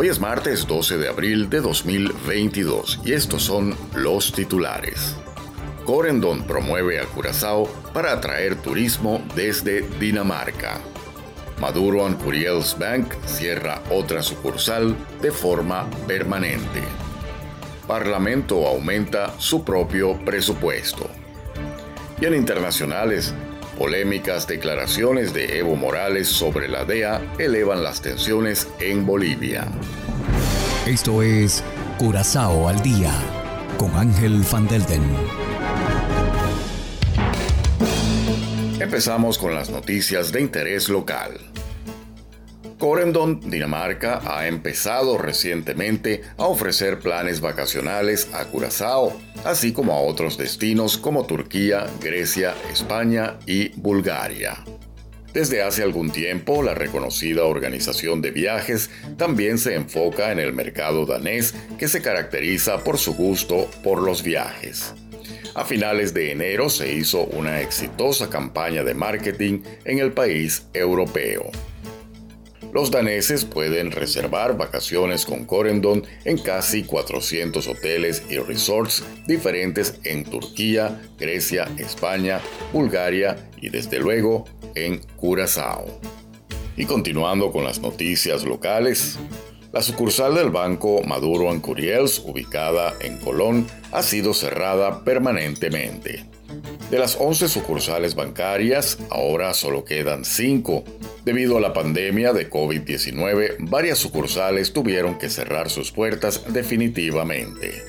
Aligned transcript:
Hoy 0.00 0.06
es 0.06 0.20
martes 0.20 0.64
12 0.64 0.96
de 0.96 1.08
abril 1.08 1.50
de 1.50 1.60
2022 1.60 3.00
y 3.04 3.14
estos 3.14 3.42
son 3.42 3.74
los 3.96 4.30
titulares. 4.30 5.16
Corendon 5.84 6.44
promueve 6.44 7.00
a 7.00 7.04
Curazao 7.04 7.66
para 7.92 8.12
atraer 8.12 8.54
turismo 8.54 9.20
desde 9.34 9.80
Dinamarca. 9.98 10.78
Maduro 11.60 12.06
and 12.06 12.16
Curiels 12.22 12.78
Bank 12.78 13.12
cierra 13.26 13.82
otra 13.90 14.22
sucursal 14.22 14.94
de 15.20 15.32
forma 15.32 15.90
permanente. 16.06 16.80
Parlamento 17.88 18.68
aumenta 18.68 19.34
su 19.40 19.64
propio 19.64 20.16
presupuesto. 20.24 21.10
Y 22.20 22.26
en 22.26 22.36
internacionales, 22.36 23.34
Polémicas 23.78 24.48
declaraciones 24.48 25.32
de 25.32 25.60
Evo 25.60 25.76
Morales 25.76 26.26
sobre 26.26 26.66
la 26.66 26.84
DEA 26.84 27.22
elevan 27.38 27.84
las 27.84 28.02
tensiones 28.02 28.66
en 28.80 29.06
Bolivia. 29.06 29.68
Esto 30.84 31.22
es 31.22 31.62
Curazao 31.96 32.68
al 32.68 32.82
día 32.82 33.14
con 33.78 33.94
Ángel 33.94 34.42
Van 34.50 34.66
Delden. 34.66 35.04
Empezamos 38.80 39.38
con 39.38 39.54
las 39.54 39.70
noticias 39.70 40.32
de 40.32 40.40
interés 40.40 40.88
local. 40.88 41.38
Corendon, 42.78 43.40
Dinamarca, 43.40 44.20
ha 44.24 44.46
empezado 44.46 45.18
recientemente 45.18 46.22
a 46.36 46.46
ofrecer 46.46 47.00
planes 47.00 47.40
vacacionales 47.40 48.28
a 48.32 48.44
Curazao, 48.44 49.20
así 49.44 49.72
como 49.72 49.92
a 49.92 50.00
otros 50.00 50.38
destinos 50.38 50.96
como 50.96 51.26
Turquía, 51.26 51.86
Grecia, 52.00 52.54
España 52.72 53.36
y 53.46 53.70
Bulgaria. 53.80 54.64
Desde 55.32 55.62
hace 55.62 55.82
algún 55.82 56.10
tiempo, 56.10 56.62
la 56.62 56.74
reconocida 56.74 57.44
organización 57.44 58.22
de 58.22 58.30
viajes 58.30 58.90
también 59.16 59.58
se 59.58 59.74
enfoca 59.74 60.30
en 60.30 60.38
el 60.38 60.52
mercado 60.52 61.04
danés 61.04 61.54
que 61.78 61.88
se 61.88 62.00
caracteriza 62.00 62.84
por 62.84 62.96
su 62.96 63.14
gusto 63.14 63.68
por 63.82 64.02
los 64.02 64.22
viajes. 64.22 64.94
A 65.54 65.64
finales 65.64 66.14
de 66.14 66.30
enero 66.30 66.70
se 66.70 66.92
hizo 66.92 67.24
una 67.24 67.60
exitosa 67.60 68.30
campaña 68.30 68.84
de 68.84 68.94
marketing 68.94 69.62
en 69.84 69.98
el 69.98 70.12
país 70.12 70.66
europeo. 70.72 71.50
Los 72.78 72.92
daneses 72.92 73.44
pueden 73.44 73.90
reservar 73.90 74.56
vacaciones 74.56 75.26
con 75.26 75.46
Corendon 75.46 76.06
en 76.24 76.38
casi 76.38 76.84
400 76.84 77.66
hoteles 77.66 78.22
y 78.30 78.38
resorts 78.38 79.02
diferentes 79.26 79.98
en 80.04 80.22
Turquía, 80.22 81.02
Grecia, 81.18 81.68
España, 81.76 82.40
Bulgaria 82.72 83.50
y 83.60 83.70
desde 83.70 83.98
luego 83.98 84.44
en 84.76 85.00
Curazao. 85.16 85.86
Y 86.76 86.84
continuando 86.84 87.50
con 87.50 87.64
las 87.64 87.80
noticias 87.80 88.44
locales, 88.44 89.18
la 89.72 89.82
sucursal 89.82 90.36
del 90.36 90.50
banco 90.50 91.02
Maduro 91.02 91.50
Curiels, 91.60 92.22
ubicada 92.24 92.94
en 93.00 93.18
Colón, 93.18 93.66
ha 93.90 94.04
sido 94.04 94.32
cerrada 94.32 95.02
permanentemente. 95.02 96.37
De 96.90 96.98
las 96.98 97.16
11 97.20 97.48
sucursales 97.48 98.14
bancarias, 98.14 98.98
ahora 99.10 99.52
solo 99.52 99.84
quedan 99.84 100.24
5. 100.24 100.84
Debido 101.24 101.58
a 101.58 101.60
la 101.60 101.74
pandemia 101.74 102.32
de 102.32 102.48
COVID-19, 102.48 103.56
varias 103.60 103.98
sucursales 103.98 104.72
tuvieron 104.72 105.18
que 105.18 105.28
cerrar 105.28 105.68
sus 105.68 105.92
puertas 105.92 106.50
definitivamente. 106.52 107.84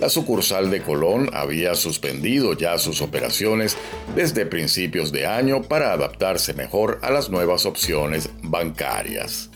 La 0.00 0.08
sucursal 0.08 0.70
de 0.70 0.80
Colón 0.80 1.28
había 1.34 1.74
suspendido 1.74 2.54
ya 2.54 2.78
sus 2.78 3.02
operaciones 3.02 3.76
desde 4.16 4.46
principios 4.46 5.12
de 5.12 5.26
año 5.26 5.62
para 5.62 5.92
adaptarse 5.92 6.54
mejor 6.54 7.00
a 7.02 7.10
las 7.10 7.28
nuevas 7.28 7.66
opciones 7.66 8.30
bancarias. 8.42 9.50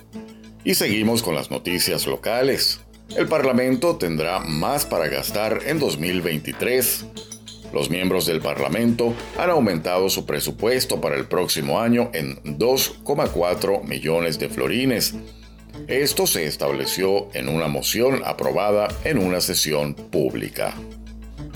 Y 0.64 0.74
seguimos 0.74 1.22
con 1.22 1.34
las 1.34 1.50
noticias 1.50 2.06
locales. 2.06 2.80
El 3.16 3.26
Parlamento 3.26 3.96
tendrá 3.96 4.40
más 4.40 4.84
para 4.84 5.08
gastar 5.08 5.60
en 5.64 5.78
2023 5.78 7.06
los 7.72 7.90
miembros 7.90 8.26
del 8.26 8.40
Parlamento 8.40 9.14
han 9.38 9.50
aumentado 9.50 10.08
su 10.08 10.26
presupuesto 10.26 11.00
para 11.00 11.16
el 11.16 11.26
próximo 11.26 11.80
año 11.80 12.10
en 12.14 12.36
2,4 12.58 13.84
millones 13.84 14.38
de 14.38 14.48
florines. 14.48 15.14
Esto 15.86 16.26
se 16.26 16.46
estableció 16.46 17.28
en 17.34 17.48
una 17.48 17.68
moción 17.68 18.22
aprobada 18.24 18.88
en 19.04 19.18
una 19.18 19.40
sesión 19.40 19.94
pública. 19.94 20.74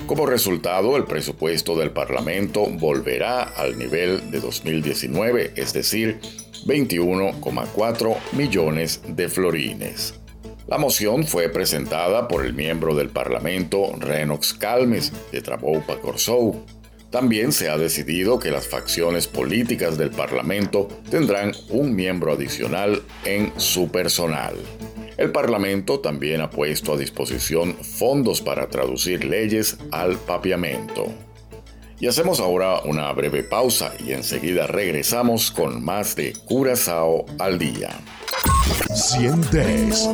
Como 0.06 0.27
resultado, 0.27 0.97
el 0.97 1.05
presupuesto 1.05 1.77
del 1.77 1.91
Parlamento 1.91 2.67
volverá 2.67 3.43
al 3.43 3.79
nivel 3.79 4.31
de 4.31 4.41
2019, 4.41 5.53
es 5.56 5.73
decir, 5.73 6.19
21,4 6.67 8.17
millones 8.33 9.00
de 9.09 9.29
florines. 9.29 10.22
La 10.69 10.78
moción 10.78 11.27
fue 11.27 11.49
presentada 11.49 12.28
por 12.28 12.47
el 12.47 12.55
miembro 12.55 12.95
del 12.95 13.09
Parlamento 13.09 13.93
Renox 13.99 14.55
Calmes 14.55 15.12
de 15.33 15.43
Traboupa 15.43 15.97
Corsou. 15.97 16.65
También 17.11 17.53
se 17.53 17.69
ha 17.69 17.77
decidido 17.77 18.39
que 18.39 18.50
las 18.50 18.69
facciones 18.69 19.27
políticas 19.27 19.99
del 19.99 20.11
Parlamento 20.11 20.89
tendrán 21.11 21.53
un 21.69 21.95
miembro 21.95 22.33
adicional 22.33 23.03
en 23.25 23.53
su 23.59 23.91
personal. 23.91 24.55
El 25.19 25.31
Parlamento 25.31 26.00
también 26.00 26.41
ha 26.41 26.49
puesto 26.49 26.94
a 26.94 26.97
disposición 26.97 27.75
fondos 27.75 28.41
para 28.41 28.69
traducir 28.69 29.25
leyes 29.25 29.77
al 29.91 30.17
papiamento. 30.17 31.06
Y 32.00 32.06
hacemos 32.06 32.41
ahora 32.41 32.81
una 32.81 33.12
breve 33.12 33.43
pausa 33.43 33.93
y 34.05 34.12
enseguida 34.12 34.67
regresamos 34.67 35.50
con 35.50 35.84
más 35.84 36.17
de 36.17 36.33
Curazao 36.47 37.27
al 37.39 37.59
día. 37.59 37.91
Sientes. 38.95 40.09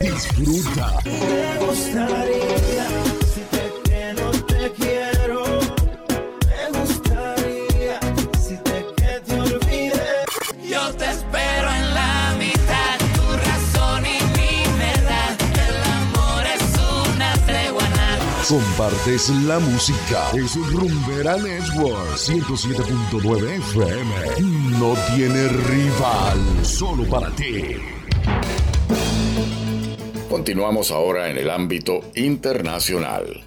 Disfruta. 0.00 1.00
Me 1.04 2.77
Compartes 18.48 19.28
la 19.44 19.58
música. 19.58 20.30
Es 20.32 20.56
Rumbera 20.72 21.36
Network 21.36 22.16
107.9 22.16 23.58
FM. 23.58 24.40
No 24.78 24.94
tiene 25.14 25.48
rival, 25.48 26.64
solo 26.64 27.04
para 27.10 27.28
ti. 27.36 27.76
Continuamos 30.30 30.90
ahora 30.90 31.28
en 31.28 31.36
el 31.36 31.50
ámbito 31.50 32.00
internacional. 32.14 33.44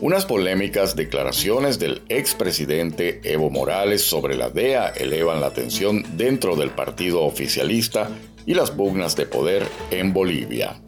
Unas 0.00 0.24
polémicas 0.24 0.94
declaraciones 0.94 1.80
del 1.80 2.02
expresidente 2.08 3.22
Evo 3.24 3.50
Morales 3.50 4.02
sobre 4.02 4.36
la 4.36 4.50
DEA 4.50 4.90
elevan 4.90 5.40
la 5.40 5.52
tensión 5.52 6.04
dentro 6.16 6.54
del 6.54 6.70
partido 6.70 7.22
oficialista 7.24 8.08
y 8.46 8.54
las 8.54 8.70
pugnas 8.70 9.16
de 9.16 9.26
poder 9.26 9.66
en 9.90 10.12
Bolivia. 10.12 10.80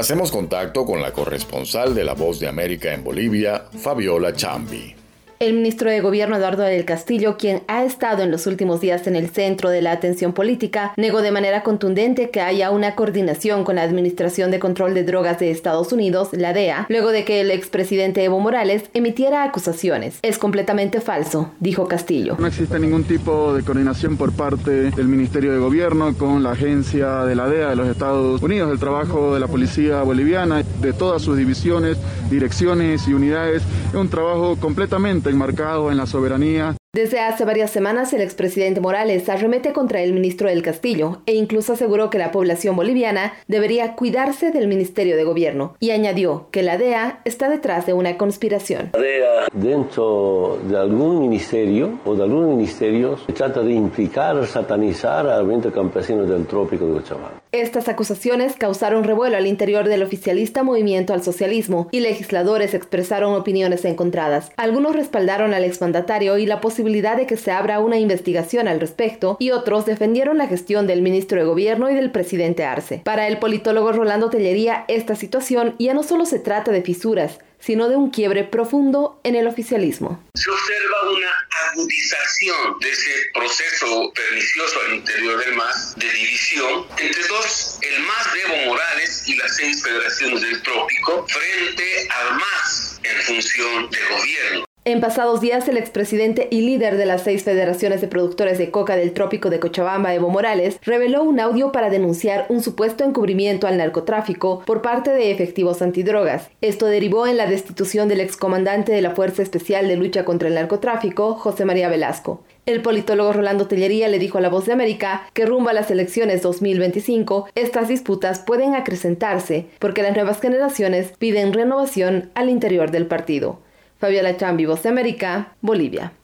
Hacemos 0.00 0.32
contacto 0.32 0.86
con 0.86 1.02
la 1.02 1.12
corresponsal 1.12 1.94
de 1.94 2.04
La 2.04 2.14
Voz 2.14 2.40
de 2.40 2.48
América 2.48 2.94
en 2.94 3.04
Bolivia, 3.04 3.66
Fabiola 3.70 4.32
Chambi. 4.32 4.99
El 5.40 5.54
ministro 5.54 5.90
de 5.90 6.02
Gobierno 6.02 6.36
Eduardo 6.36 6.64
del 6.64 6.84
Castillo, 6.84 7.38
quien 7.38 7.62
ha 7.66 7.82
estado 7.82 8.22
en 8.22 8.30
los 8.30 8.46
últimos 8.46 8.82
días 8.82 9.06
en 9.06 9.16
el 9.16 9.30
centro 9.30 9.70
de 9.70 9.80
la 9.80 9.92
atención 9.92 10.34
política, 10.34 10.92
negó 10.98 11.22
de 11.22 11.30
manera 11.30 11.62
contundente 11.62 12.28
que 12.28 12.42
haya 12.42 12.70
una 12.70 12.94
coordinación 12.94 13.64
con 13.64 13.76
la 13.76 13.82
Administración 13.82 14.50
de 14.50 14.58
Control 14.58 14.92
de 14.92 15.02
Drogas 15.02 15.38
de 15.38 15.50
Estados 15.50 15.94
Unidos, 15.94 16.28
la 16.32 16.52
DEA, 16.52 16.84
luego 16.90 17.08
de 17.08 17.24
que 17.24 17.40
el 17.40 17.50
expresidente 17.52 18.22
Evo 18.22 18.38
Morales 18.38 18.90
emitiera 18.92 19.42
acusaciones. 19.42 20.18
Es 20.20 20.36
completamente 20.36 21.00
falso, 21.00 21.52
dijo 21.58 21.88
Castillo. 21.88 22.36
No 22.38 22.46
existe 22.46 22.78
ningún 22.78 23.04
tipo 23.04 23.54
de 23.54 23.62
coordinación 23.62 24.18
por 24.18 24.32
parte 24.32 24.90
del 24.90 25.08
Ministerio 25.08 25.52
de 25.52 25.58
Gobierno 25.58 26.14
con 26.18 26.42
la 26.42 26.50
agencia 26.50 27.24
de 27.24 27.34
la 27.34 27.48
DEA 27.48 27.70
de 27.70 27.76
los 27.76 27.88
Estados 27.88 28.42
Unidos. 28.42 28.70
El 28.70 28.78
trabajo 28.78 29.32
de 29.32 29.40
la 29.40 29.48
policía 29.48 30.02
boliviana, 30.02 30.62
de 30.82 30.92
todas 30.92 31.22
sus 31.22 31.38
divisiones, 31.38 31.96
direcciones 32.28 33.08
y 33.08 33.14
unidades, 33.14 33.62
es 33.88 33.94
un 33.94 34.10
trabajo 34.10 34.56
completamente 34.60 35.29
enmarcado 35.30 35.90
en 35.90 35.96
la 35.96 36.06
soberanía 36.06 36.76
Desde 36.92 37.20
hace 37.20 37.44
varias 37.44 37.70
semanas, 37.70 38.12
el 38.12 38.20
expresidente 38.20 38.80
Morales 38.80 39.28
arremete 39.28 39.72
contra 39.72 40.02
el 40.02 40.12
ministro 40.12 40.48
del 40.48 40.62
Castillo 40.62 41.22
e 41.26 41.34
incluso 41.34 41.74
aseguró 41.74 42.10
que 42.10 42.18
la 42.18 42.32
población 42.32 42.74
boliviana 42.74 43.32
debería 43.46 43.94
cuidarse 43.94 44.50
del 44.50 44.66
Ministerio 44.66 45.16
de 45.16 45.22
Gobierno 45.22 45.76
y 45.78 45.92
añadió 45.92 46.48
que 46.50 46.64
la 46.64 46.78
DEA 46.78 47.20
está 47.24 47.48
detrás 47.48 47.86
de 47.86 47.92
una 47.92 48.18
conspiración. 48.18 48.90
La 48.92 49.00
DEA 49.00 49.46
dentro 49.52 50.58
de 50.68 50.76
algún 50.76 51.20
ministerio 51.20 52.00
o 52.04 52.16
de 52.16 52.24
algunos 52.24 52.56
ministerios 52.56 53.24
trata 53.34 53.62
de 53.62 53.72
implicar, 53.72 54.44
satanizar 54.46 55.28
al 55.28 55.44
movimiento 55.44 55.72
campesino 55.72 56.24
del 56.24 56.44
trópico 56.46 56.86
de 56.86 56.94
Cochabamba. 56.94 57.40
Estas 57.52 57.88
acusaciones 57.88 58.54
causaron 58.54 59.02
revuelo 59.02 59.36
al 59.36 59.48
interior 59.48 59.88
del 59.88 60.04
oficialista 60.04 60.62
Movimiento 60.62 61.12
al 61.12 61.24
Socialismo 61.24 61.88
y 61.90 61.98
legisladores 61.98 62.74
expresaron 62.74 63.34
opiniones 63.34 63.84
encontradas. 63.84 64.52
Algunos 64.56 64.94
respaldaron 64.94 65.52
al 65.52 65.64
exmandatario 65.64 66.38
y 66.38 66.46
la 66.46 66.60
posibilidad 66.60 67.16
de 67.16 67.26
que 67.26 67.36
se 67.36 67.50
abra 67.50 67.80
una 67.80 67.98
investigación 67.98 68.68
al 68.68 68.78
respecto 68.78 69.36
y 69.40 69.50
otros 69.50 69.84
defendieron 69.84 70.38
la 70.38 70.46
gestión 70.46 70.86
del 70.86 71.02
ministro 71.02 71.40
de 71.40 71.46
Gobierno 71.46 71.90
y 71.90 71.94
del 71.94 72.12
presidente 72.12 72.62
Arce. 72.62 73.02
Para 73.04 73.26
el 73.26 73.38
politólogo 73.38 73.90
Rolando 73.90 74.30
Tellería, 74.30 74.84
esta 74.86 75.16
situación 75.16 75.74
ya 75.80 75.92
no 75.92 76.04
solo 76.04 76.26
se 76.26 76.38
trata 76.38 76.70
de 76.70 76.82
fisuras, 76.82 77.40
sino 77.58 77.88
de 77.88 77.96
un 77.96 78.10
quiebre 78.10 78.44
profundo 78.44 79.18
en 79.24 79.34
el 79.34 79.48
oficialismo. 79.48 80.20
Se 80.34 80.50
observa 80.50 81.10
una 81.16 81.39
agudización 81.68 82.78
de 82.80 82.90
ese 82.90 83.30
proceso 83.34 84.12
pernicioso 84.14 84.80
al 84.86 84.94
interior 84.96 85.44
del 85.44 85.54
MAS 85.54 85.94
de 85.96 86.10
división 86.10 86.86
entre 86.98 87.26
dos, 87.28 87.78
el 87.82 88.00
MAS 88.00 88.32
de 88.32 88.40
Evo 88.42 88.56
Morales 88.66 89.22
y 89.26 89.36
las 89.36 89.56
seis 89.56 89.82
federaciones 89.82 90.40
del 90.42 90.62
trópico, 90.62 91.26
frente 91.28 92.08
al 92.08 92.36
MAS 92.36 93.00
en 93.02 93.22
función 93.22 93.90
de 93.90 93.98
gobierno. 94.08 94.69
En 94.86 95.02
pasados 95.02 95.42
días, 95.42 95.68
el 95.68 95.76
expresidente 95.76 96.48
y 96.50 96.62
líder 96.62 96.96
de 96.96 97.04
las 97.04 97.22
seis 97.22 97.44
federaciones 97.44 98.00
de 98.00 98.08
productores 98.08 98.56
de 98.56 98.70
coca 98.70 98.96
del 98.96 99.12
trópico 99.12 99.50
de 99.50 99.60
Cochabamba, 99.60 100.14
Evo 100.14 100.30
Morales, 100.30 100.78
reveló 100.80 101.22
un 101.22 101.38
audio 101.38 101.70
para 101.70 101.90
denunciar 101.90 102.46
un 102.48 102.62
supuesto 102.62 103.04
encubrimiento 103.04 103.66
al 103.66 103.76
narcotráfico 103.76 104.62
por 104.64 104.80
parte 104.80 105.10
de 105.10 105.32
efectivos 105.32 105.82
antidrogas. 105.82 106.48
Esto 106.62 106.86
derivó 106.86 107.26
en 107.26 107.36
la 107.36 107.46
destitución 107.46 108.08
del 108.08 108.20
excomandante 108.20 108.90
de 108.90 109.02
la 109.02 109.10
Fuerza 109.10 109.42
Especial 109.42 109.86
de 109.86 109.96
Lucha 109.96 110.24
contra 110.24 110.48
el 110.48 110.54
Narcotráfico, 110.54 111.34
José 111.34 111.66
María 111.66 111.90
Velasco. 111.90 112.42
El 112.64 112.80
politólogo 112.80 113.34
Rolando 113.34 113.66
Tellería 113.66 114.08
le 114.08 114.18
dijo 114.18 114.38
a 114.38 114.40
La 114.40 114.48
Voz 114.48 114.64
de 114.64 114.72
América 114.72 115.28
que 115.34 115.44
rumbo 115.44 115.68
a 115.68 115.74
las 115.74 115.90
elecciones 115.90 116.40
2025, 116.40 117.50
estas 117.54 117.88
disputas 117.88 118.38
pueden 118.38 118.74
acrecentarse 118.74 119.66
porque 119.78 120.02
las 120.02 120.14
nuevas 120.14 120.40
generaciones 120.40 121.12
piden 121.18 121.52
renovación 121.52 122.30
al 122.34 122.48
interior 122.48 122.90
del 122.90 123.06
partido. 123.06 123.58
Fabiola 124.00 124.34
Chambi, 124.34 124.64
Voz 124.64 124.82
de 124.82 124.88
América, 124.88 125.54
Bolivia. 125.60 126.14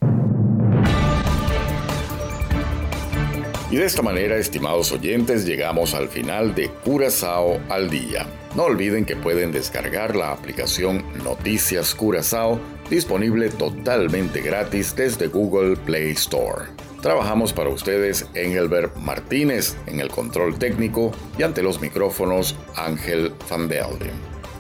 Y 3.71 3.77
de 3.77 3.85
esta 3.85 4.01
manera, 4.01 4.37
estimados 4.39 4.93
oyentes, 4.93 5.45
llegamos 5.45 5.93
al 5.93 6.09
final 6.09 6.55
de 6.55 6.71
Curazao 6.71 7.61
al 7.69 7.91
Día. 7.91 8.27
No 8.55 8.63
olviden 8.63 9.05
que 9.05 9.15
pueden 9.15 9.53
descargar 9.53 10.17
la 10.17 10.33
aplicación 10.33 11.05
Noticias 11.23 11.95
Curazao, 11.95 12.59
disponible 12.89 13.51
totalmente 13.51 14.41
gratis 14.41 14.97
desde 14.97 15.27
Google 15.27 15.77
Play 15.77 16.13
Store. 16.13 16.69
Trabajamos 17.03 17.53
para 17.53 17.69
ustedes 17.69 18.27
Engelbert 18.33 18.97
Martínez 18.97 19.77
en 19.87 20.01
el 20.01 20.09
control 20.09 20.59
técnico 20.59 21.13
y 21.39 21.43
ante 21.43 21.63
los 21.63 21.83
micrófonos 21.83 22.57
Ángel 22.75 23.35
Van 23.51 23.69
Delden. 23.69 24.36